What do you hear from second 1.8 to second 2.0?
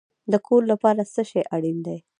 دی؟